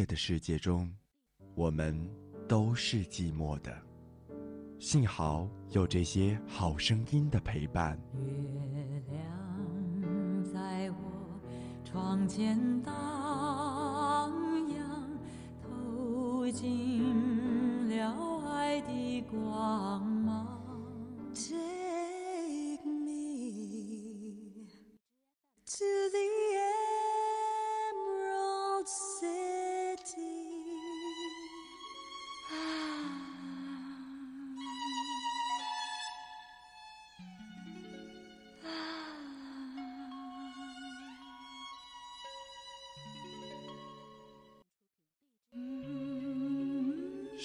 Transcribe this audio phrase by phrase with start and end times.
[0.00, 0.90] 乐的世界中，
[1.54, 1.94] 我们
[2.48, 3.70] 都是寂寞的。
[4.78, 8.00] 幸好有这些好声音的陪伴。
[8.14, 11.38] 月亮在我
[11.84, 14.32] 窗前荡
[14.70, 15.06] 漾，
[15.62, 17.04] 透进
[17.90, 20.46] 了爱的光芒。
[21.34, 24.66] Take me
[25.66, 26.49] to the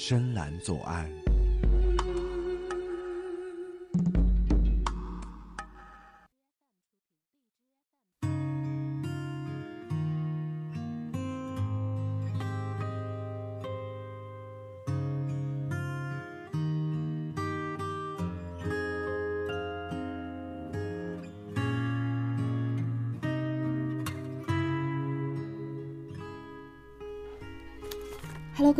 [0.07, 1.34] 深蓝左岸。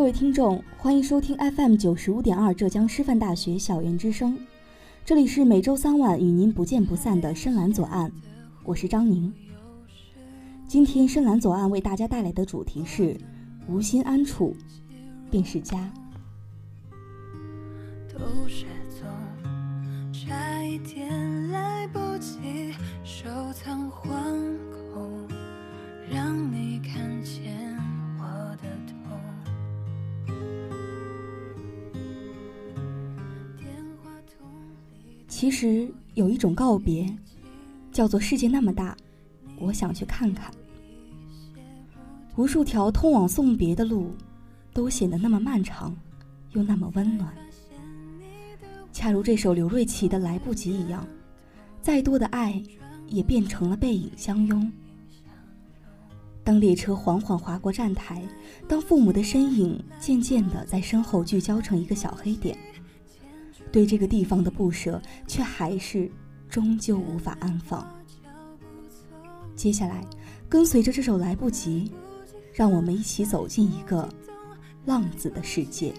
[0.05, 4.37] 各位听众，欢迎收听 FM 九十五点二浙江师范大学校园之声。
[5.03, 8.11] 这里是每周三晚与您不见不散的深蓝左岸，
[8.63, 9.33] 我是张宁。
[10.67, 13.17] 今天深蓝左岸为大家带来的主题是
[13.67, 14.55] “无心安处，
[15.31, 15.91] 便是家”。
[18.13, 19.07] 都是总
[20.13, 22.71] 差一点来不及
[23.03, 24.11] 收藏惶
[24.93, 25.27] 恐，
[26.13, 27.54] 让你看见
[35.35, 37.13] 其实有一种告别，
[37.91, 38.95] 叫做世界那么大，
[39.59, 40.49] 我想去看看。
[42.37, 44.15] 无数条通往送别的路，
[44.71, 45.93] 都显得那么漫长，
[46.53, 47.33] 又那么温暖。
[48.93, 51.05] 恰如这首刘瑞琦的《来不及》一样，
[51.81, 52.63] 再多的爱，
[53.09, 54.71] 也变成了背影相拥。
[56.45, 58.23] 当列车缓缓划过站台，
[58.69, 62.57] 当父母的身影渐渐地在身后聚焦成一个小黑点，
[63.75, 66.09] 对这个地方的不舍，却还是
[66.49, 67.85] 终究无法安放。
[69.53, 70.01] 接下来，
[70.47, 71.91] 跟随着这首《来不及》，
[72.53, 74.07] 让我们一起走进一个
[74.85, 75.93] 浪子的世界。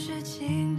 [0.00, 0.69] 事情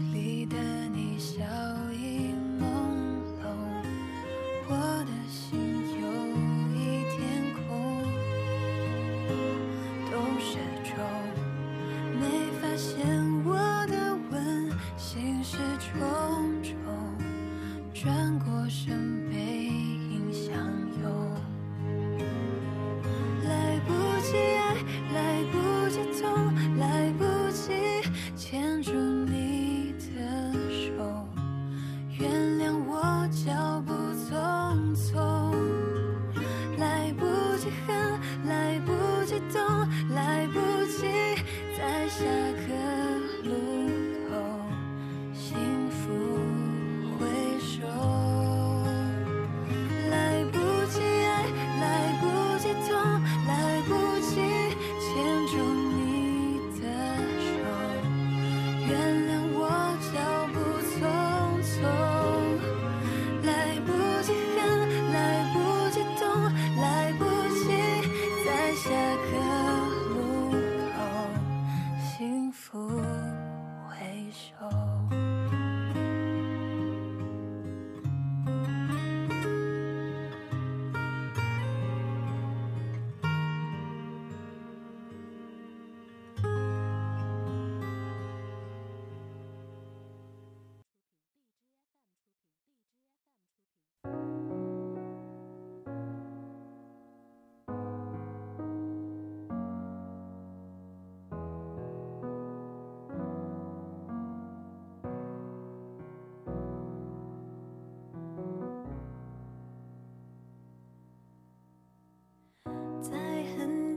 [42.12, 42.25] 下
[42.68, 42.90] 课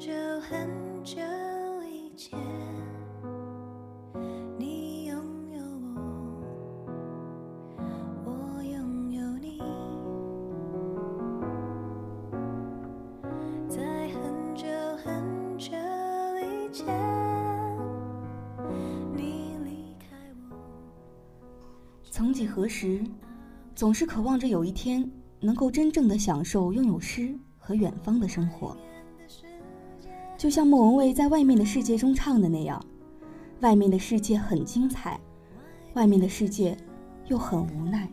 [0.05, 0.13] 久
[0.43, 0.69] 很
[1.03, 1.19] 久
[1.91, 2.39] 以前，
[4.59, 5.17] 你拥
[5.57, 5.63] 有
[5.95, 7.83] 我，
[8.27, 9.63] 我拥有你，
[13.67, 14.67] 在很久
[15.03, 16.85] 很久以前，
[19.17, 20.15] 你离开
[20.51, 20.57] 我。
[22.11, 23.03] 曾几何时，
[23.75, 25.11] 总是渴望着有一天
[25.41, 28.77] 能够真正的享受拥有诗和远方的生活。
[30.45, 32.79] 就像莫文蔚在外面的世界中唱的那样，
[33.61, 35.19] 外面的世界很精彩，
[35.95, 36.77] 外面的世界
[37.29, 38.07] 又很无奈。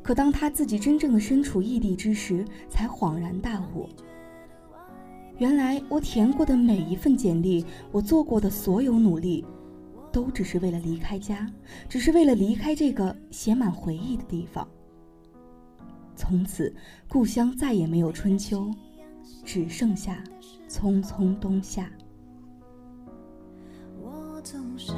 [0.00, 3.88] 可当他自己真正的身处异地之时，才恍然大悟：
[5.38, 9.44] 原来我填过的每一份简历，我做过的所有努力，
[10.12, 11.50] 都只是为了离开家，
[11.88, 14.64] 只是为了离开这个写满回忆的地方。
[16.14, 16.72] 从此，
[17.08, 18.70] 故乡再也没有春秋，
[19.44, 20.22] 只剩下。
[20.68, 21.90] 匆匆冬夏。
[24.00, 24.92] 我总是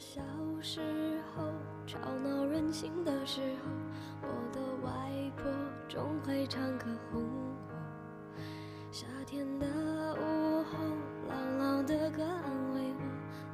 [0.00, 0.22] 小
[0.62, 0.80] 时
[1.36, 1.42] 候，
[1.86, 3.70] 吵闹任性的时候，
[4.22, 4.90] 我的外
[5.36, 5.44] 婆
[5.90, 7.54] 总会唱歌哄我。
[8.90, 9.66] 夏天的
[10.14, 10.78] 午后，
[11.28, 13.02] 朗朗的歌安慰我，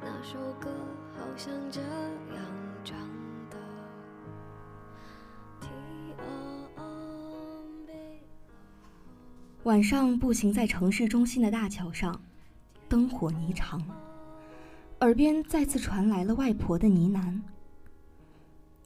[0.01, 0.69] 那首歌
[1.17, 2.41] 好像这样
[2.85, 2.97] 唱
[3.49, 3.57] 的。
[9.63, 12.17] 晚上步行在城市中心的大桥上，
[12.87, 13.81] 灯火霓裳，
[15.01, 17.39] 耳边再次传来了外婆的呢喃。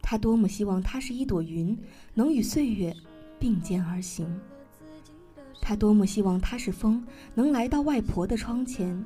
[0.01, 1.77] 她多么希望她是一朵云，
[2.13, 2.93] 能与岁月
[3.39, 4.39] 并肩而行。
[5.61, 9.05] 她多么希望她是风，能来到外婆的窗前，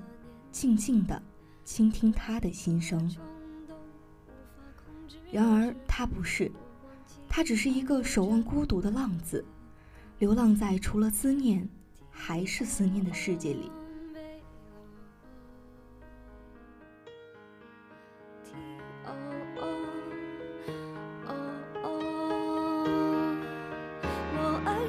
[0.52, 1.22] 静静地
[1.64, 3.16] 倾听她的心声。
[5.32, 6.52] 然而她不是，
[7.30, 9.46] 她只是一个守望孤独的浪子。
[10.18, 11.70] 流浪在除了思念，
[12.10, 13.70] 还是思念的世界里。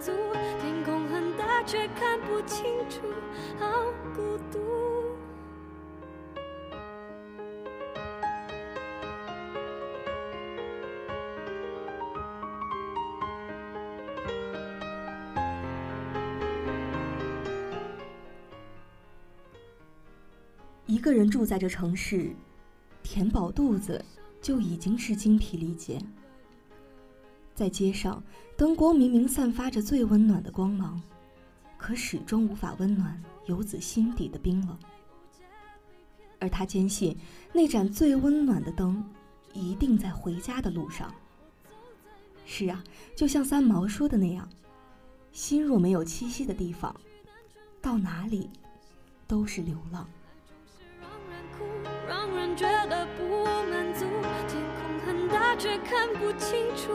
[0.00, 3.00] 天空很大，却看不清楚，
[3.58, 3.66] 好
[4.14, 4.60] 孤独。
[20.86, 22.34] 一个人住在这城市，
[23.02, 24.02] 填饱肚子
[24.40, 25.98] 就已经是精疲力竭。
[27.54, 28.22] 在街上，
[28.56, 31.00] 灯光明明散发着最温暖的光芒，
[31.78, 34.76] 可始终无法温暖游子心底的冰冷。
[36.40, 37.16] 而他坚信，
[37.52, 39.04] 那盏最温暖的灯，
[39.52, 41.14] 一定在回家的路上。
[42.44, 42.82] 是啊，
[43.16, 44.48] 就像三毛说的那样，
[45.32, 46.94] 心若没有栖息的地方，
[47.80, 48.50] 到哪里
[49.26, 50.08] 都是流浪。
[52.56, 54.04] 觉得不满足，
[54.46, 56.92] 天空很大却看不清楚，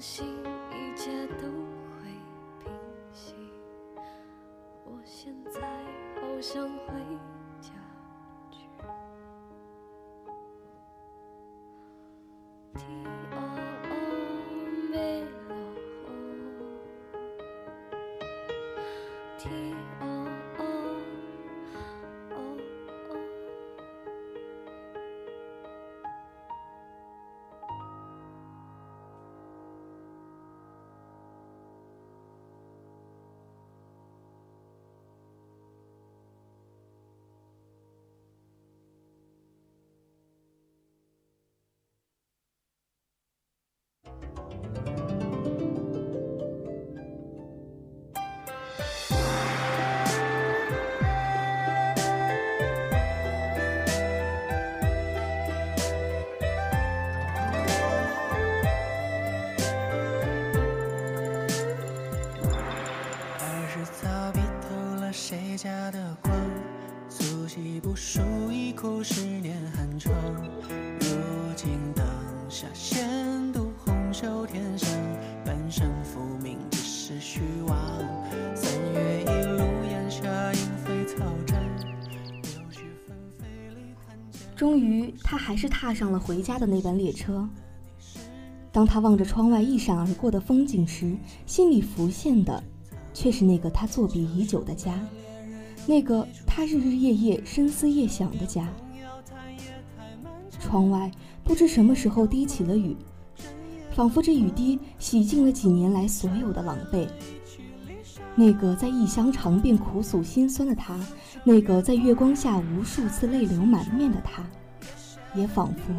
[0.00, 0.26] 信
[0.72, 2.08] 一切都会
[2.58, 2.72] 平
[3.12, 3.34] 息。
[4.84, 5.60] 我现在
[6.14, 6.94] 好想回
[7.60, 7.70] 家
[8.50, 8.60] 去。
[19.38, 19.69] 天
[84.60, 87.48] 终于，他还是踏上了回家的那班列车。
[88.70, 92.62] 当他望着窗外一闪而过的风景时，心里浮现的，
[93.14, 95.00] 却是那个他作笔已久的家，
[95.86, 98.68] 那个他日日夜夜深思夜想的家。
[100.60, 101.10] 窗外
[101.42, 102.94] 不知什么时候滴起了雨，
[103.92, 107.08] 仿佛这雨滴洗净了几年来所有的狼狈。
[108.40, 110.98] 那个在异乡尝遍苦楚辛酸的他，
[111.44, 114.42] 那个在月光下无数次泪流满面的他，
[115.34, 115.92] 也仿佛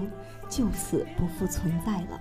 [0.50, 2.20] 就此不复存在了。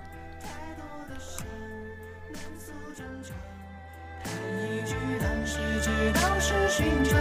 [4.23, 4.93] 一句
[6.13, 7.19] 当是寻常，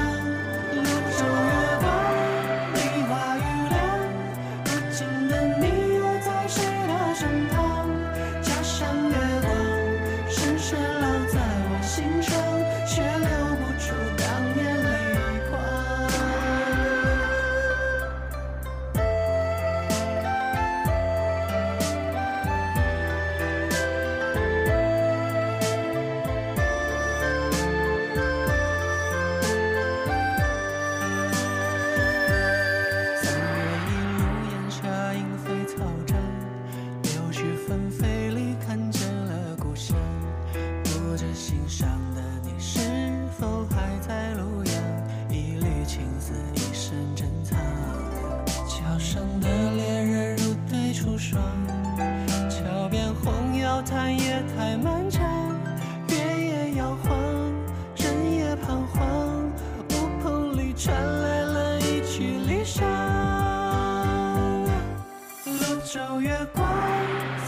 [66.01, 66.67] 有月光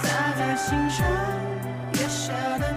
[0.03, 1.07] 洒在心上
[1.95, 2.72] 月下的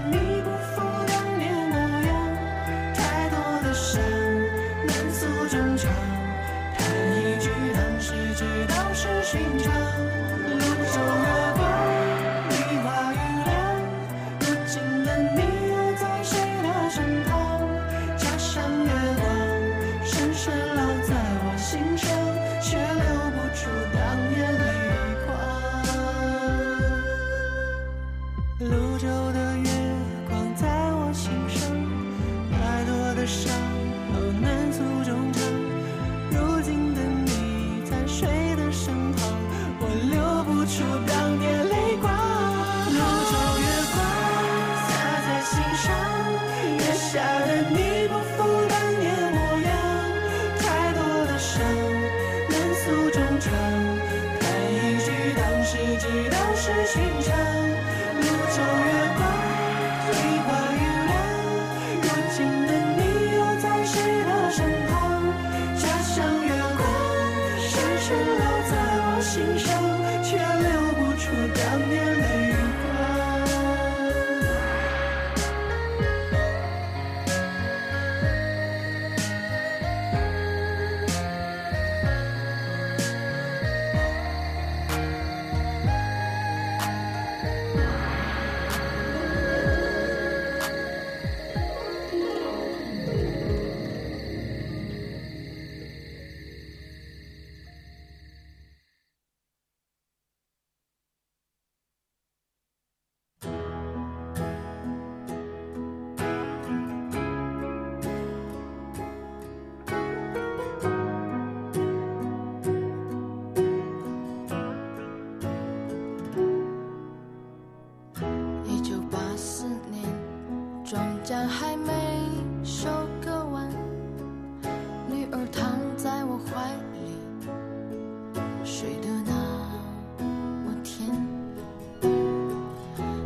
[128.65, 130.25] 睡得那
[130.65, 131.07] 么甜。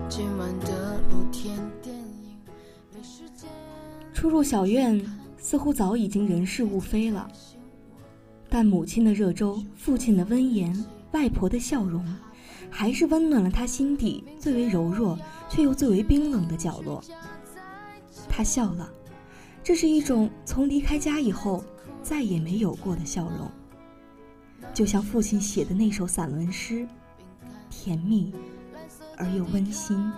[0.09, 2.35] 今晚的露天电影
[2.93, 3.49] 没时间。
[4.13, 5.01] 出入小院
[5.37, 7.25] 似乎早已经人事物非了。
[8.49, 12.03] 但母亲的热粥父亲的温言外婆的笑容
[12.69, 17.01] 还是温暖了他心底最为柔弱却又最为冰冷的角落。
[18.27, 18.89] 他笑了
[19.63, 21.63] 这是一种从离开家以后
[22.03, 23.58] 再也没有过的笑容。
[24.73, 26.87] 就像父亲写的那首散文诗
[27.69, 28.33] 甜蜜
[29.17, 30.11] 而又温馨。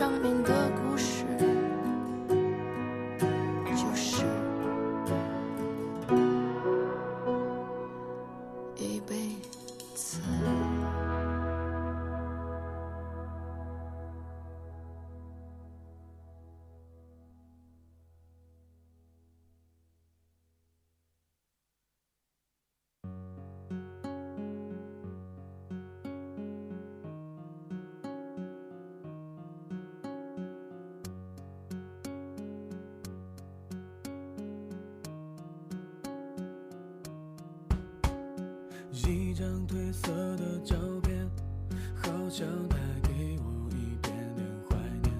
[0.00, 0.39] 生命。
[39.30, 41.24] 几张褪色的照片，
[41.94, 45.14] 好像带给我一点点怀念。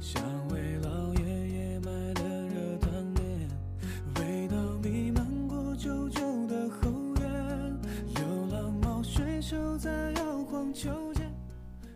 [0.00, 3.48] 像为老爷爷买的热汤面，
[4.14, 7.80] 味道弥漫过旧旧的后院。
[8.14, 11.28] 流浪猫睡熟在摇晃秋千，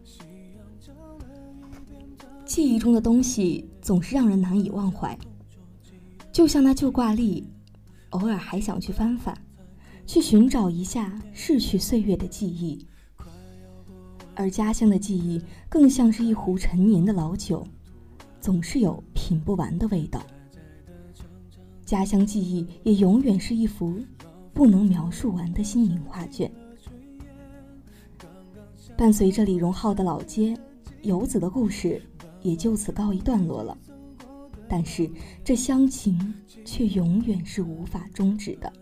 [0.02, 0.22] 夕
[0.56, 1.26] 阳照了
[1.60, 2.04] 一遍。
[2.44, 5.16] 记忆中的东西总是让人难以忘怀，
[6.32, 7.48] 就像那旧挂历，
[8.10, 9.32] 偶尔还想去翻翻，
[10.16, 12.86] 去寻找一下逝去岁月的记忆。
[14.34, 17.62] 而家乡的记忆更像是一壶陈年的老酒，
[18.40, 20.22] 总是有品不完的味道。
[21.84, 24.02] 家乡记忆也永远是一幅
[24.54, 26.50] 不能描述完的心灵画卷。
[28.96, 30.56] 伴随着李荣浩的老街，
[31.02, 32.00] 游子的故事
[32.40, 33.76] 也就此告一段落了。
[34.66, 35.10] 但是
[35.44, 36.32] 这乡情
[36.64, 38.72] 却永远是无法终止的。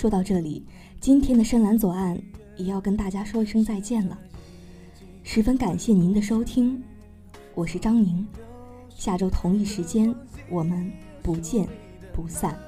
[0.00, 0.64] 说到这里，
[0.98, 2.18] 今天的深蓝左岸
[2.56, 4.18] 也要跟大家说一声再见了。
[5.22, 6.82] 十分感谢您的收听，
[7.54, 8.26] 我是张宁。
[8.88, 10.14] 下周同一时间，
[10.48, 10.90] 我们
[11.22, 11.68] 不见
[12.14, 12.58] 不散。